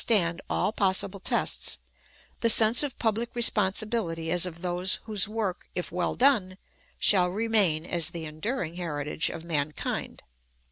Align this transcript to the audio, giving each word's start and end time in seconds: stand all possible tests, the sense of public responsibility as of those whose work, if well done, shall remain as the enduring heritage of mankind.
stand 0.03 0.41
all 0.49 0.71
possible 0.71 1.19
tests, 1.19 1.77
the 2.39 2.49
sense 2.49 2.81
of 2.81 2.97
public 2.97 3.29
responsibility 3.35 4.31
as 4.31 4.47
of 4.47 4.63
those 4.63 4.95
whose 5.03 5.27
work, 5.27 5.69
if 5.75 5.91
well 5.91 6.15
done, 6.15 6.57
shall 6.97 7.29
remain 7.29 7.85
as 7.85 8.09
the 8.09 8.25
enduring 8.25 8.77
heritage 8.77 9.29
of 9.29 9.43
mankind. 9.45 10.23